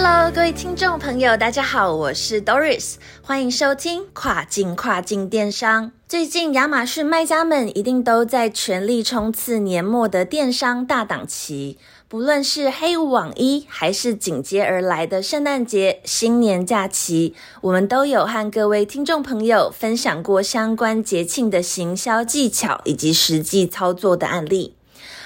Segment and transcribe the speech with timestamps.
[0.00, 5.90] Hello，各位听众朋友，大家好，我是 Doris，欢迎收听跨境跨境电商。
[6.06, 24.76] 最近亚马逊卖家们一定都在全力冲刺年末的电商大档期，不论是黑五网一，还是紧接而来的圣诞节、新年假期，我们都有和各位听众朋友分享过相关节庆的行销技巧以及实际操作的案例。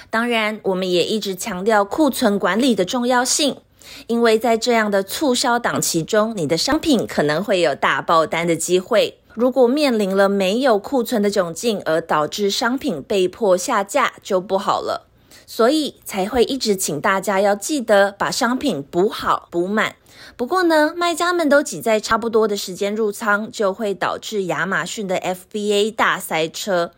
[0.08, 3.58] 当然，我们也一直强调库存管理的重要性。
[4.06, 9.18] 因为在这样的促销档期中，你的商品可能会有大爆单的机会。
[9.34, 15.08] 如果面临了没有库存的窘境，而导致商品被迫下架，就不好了。
[15.46, 19.96] 所以才会一直请大家要记得把商品补好、补满。
[20.36, 26.92] 不过呢，卖家们都挤在差不多的时间入仓，就会导致亚马逊的 FBA 大塞车。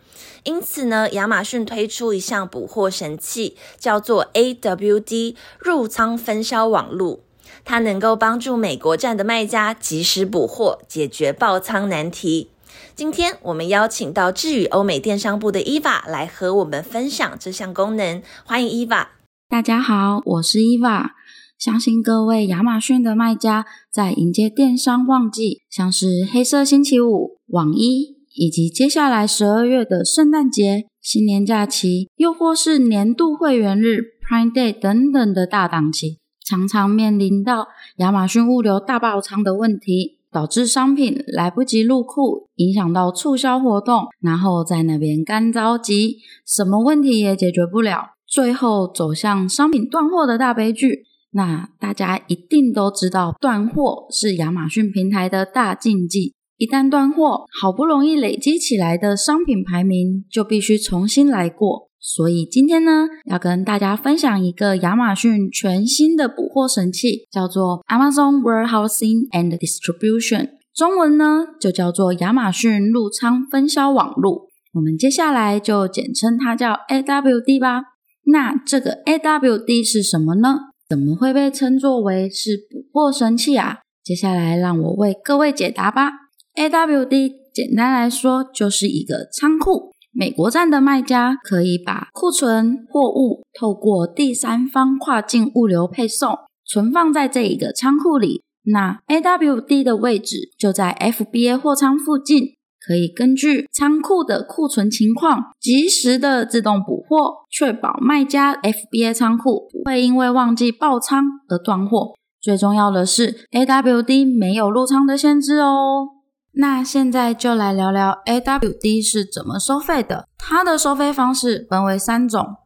[0.45, 7.25] 因此呢，亚马逊推出一项补货神器，叫做 AWD 入仓分销网路。
[7.65, 12.51] 它能够帮助美国站的卖家及时补货，解决爆仓难题。
[12.95, 18.23] 今天我们邀请到智宇欧美电商部的 Eva 来和我们分享这项功能。
[18.45, 19.07] 欢迎 Eva。
[19.49, 21.11] 大家好，我是 Eva。
[21.59, 28.17] 相信各位亚马逊的卖家在迎接电商旺季，像是黑色星期五、网一。
[28.35, 37.69] 以及接下来十二月的圣诞节、新年假期，又或是年度会员日 Prime Day 等等的大档期，常常面临到
[37.99, 51.05] 亚马逊物流大爆仓的问题，导致商品来不及入库，影响到促销活动，然后在那边干着急，什么问题也解决不了，最后走向商品断货的大悲剧。
[51.37, 56.34] 那大家一定都知道，断货是亚马逊平台的大禁忌。
[56.57, 61.91] 一旦断货，好不容易累积起来的商品排名就必须重新来过。
[61.99, 74.49] 所以今天呢，要跟大家分享一个亚马逊全新的补货神器，叫做 Amazon Warehousing and Distribution，中文呢就叫做亚马逊入仓分销网络。
[74.75, 77.83] 我们接下来就简称它叫 AWD 吧。
[78.27, 80.59] 那这个 AWD 是什么呢？
[80.89, 83.79] 怎么会被称作为是补货神器啊？
[84.05, 86.24] 接下来让我为各位解答吧。
[86.57, 98.43] AWD 简单来说就是一个仓库，美国站的卖家可以把库存货物透过第三方跨境物流配送，存放在这一个仓库里。
[98.67, 112.15] 那 AWD 的位置就在 FBA 货仓附近，可以根据仓库的库存情况，及时的自动补货，确保卖家 FBA 仓库不会因为忘记爆仓而断货。
[112.41, 116.14] 最重要的是，AWD 没有入仓的限制哦。
[116.57, 120.29] 那现在就来聊聊 AWD 是怎么收费的。
[120.39, 122.57] 它的收费方式分为三种，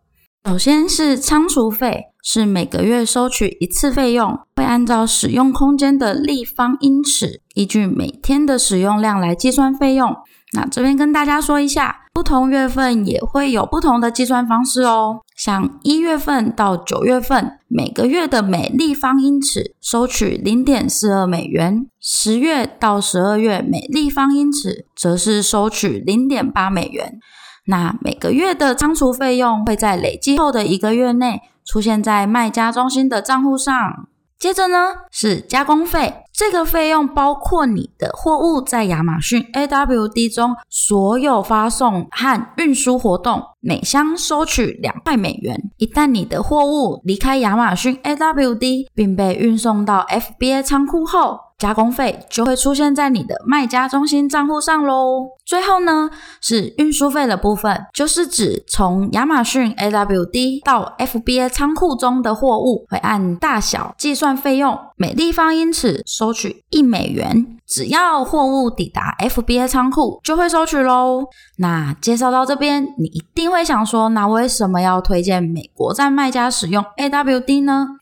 [0.45, 10.17] 首先是仓储费，是每个月收取一次费用，会按照使用空间的立方英尺，依据每天的使用量来计算费用。
[10.55, 15.21] 那这边跟大家说一下，不同月份也会有不同的计算方式哦。
[15.37, 27.21] 像一月份到九月份，每个月的每立方英尺收取零点四二美元；十月到十二月，每立方英尺则是收取零点八美元。
[27.69, 34.09] 那每个月的仓储费用会在累计后的一个月内出现在卖家中心的账户上。
[34.39, 45.71] 接着呢是加工费，这个费用包括你的货物在亚马逊 AWD 中所有发送和运输活动，每箱收取两块美元。
[45.77, 55.31] 一旦你的货物离开亚马逊 AWD 并被运送到 FBA 仓库后，加工费就会出现在你的卖家中心账户上喽。
[55.45, 56.09] 最后呢，
[56.41, 67.59] 是运输费的部分，就是指从亚马逊 AWD 到 FBA 仓库中的货物，会按大小计算费用，每立方英尺收取一美元。
[67.67, 71.27] 只要货物抵达 FBA 仓库，就会收取喽。
[71.57, 77.98] 那介绍到这边，你一定会想说，那为什么要推荐美国站卖家使用 AWD 呢？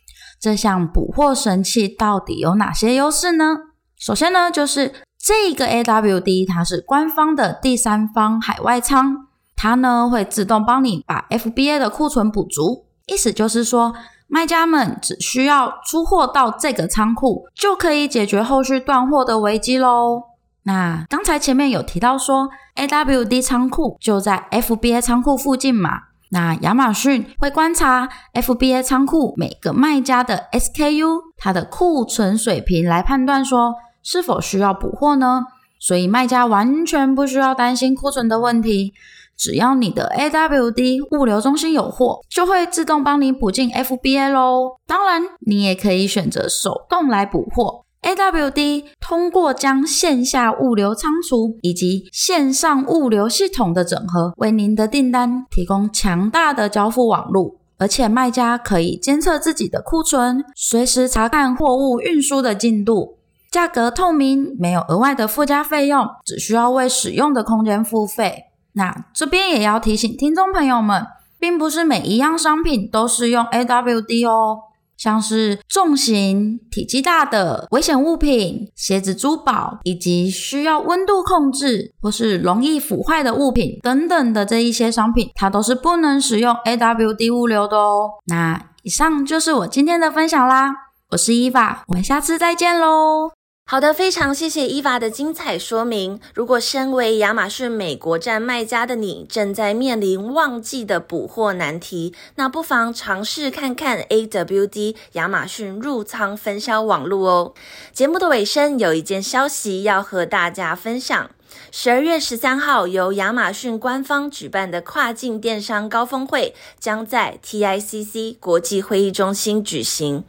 [0.47, 3.57] 这项补货神器到底有哪些优势呢？
[3.99, 9.27] 首先呢，就是这个 AWD 它是官方的第三方海外仓，
[9.57, 12.85] 它呢会自动帮你把 FBA 的库存补足。
[13.07, 13.93] 意思就是说，
[14.29, 20.23] 卖家们只需要出货到这个仓库，就可以解决后续断货的危机喽。
[20.63, 26.03] 那刚才前面有提到说，AWD 仓库就在 FBA 仓库附近嘛。
[26.31, 35.45] 那亚马逊会观察 FBA 仓库每个卖家的 SKU，它的库存水平来判断说是否需要补货呢？
[35.79, 38.93] 所以卖家完全不需要担心库存的问题。
[39.37, 44.79] 只要你的 AWD 物流中心有货，就会自动帮你补进 FBA 喽。
[44.87, 47.86] 当然，你也可以选择手动来补货。
[48.07, 57.57] AWD 通过将线下物流仓储以及线上物流系统的整合，为您的订单提供强大的交付网络。
[57.79, 63.19] 而且卖家可以监测自己的库存，随时查看货物运输的进度，
[63.51, 68.45] 价格透明，没有额外的附加费用，只需要为使用的空间付费。
[68.75, 71.05] 那这边也要提醒听众朋友们，
[71.41, 74.61] 并不是每一样商品都是用 AWD 哦，
[74.97, 88.11] 像是重型、体积大的危险物品、鞋子、珠宝，以及需要温度控制或是容易腐坏的物品等等的这一些商品，它都是不能使用 AWD 物流的哦。
[88.27, 90.73] 那以上就是我今天的分享啦，
[91.11, 93.36] 我是伊娃，我们下次再见喽。
[93.69, 96.21] 好的，非常谢谢伊娃的精彩说明。
[96.33, 107.55] 如果身为亚马逊美国站卖家的你正在面临旺季的补货难题，那不妨尝试看看 AWD 亚马逊入仓分销网络哦。
[107.93, 111.29] 节目的尾声有一件消息要和大家分享：
[111.73, 120.23] 十二月十三号由亚马逊官方举办的跨境电商高峰会将在 TICC 国际会议中心举行。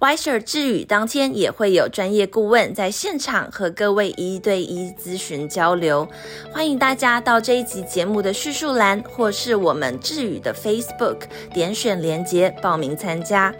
[0.00, 6.06] Y s h r 智宇当天也会有专业顾问在现场和各位一对一咨询交流，
[6.52, 13.54] 欢迎大家到这一集节目的叙述栏或是我们智宇的 Facebook 点选连结报名参加。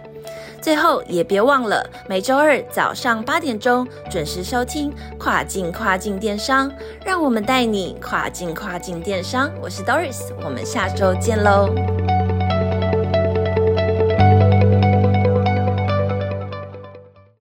[0.61, 6.71] 最后也别忘了每周二早上八点钟准时收听跨境跨境电商，
[7.05, 9.51] 让我们带你跨境跨境电商。
[9.61, 12.14] 我是 Doris，我们下周见喽。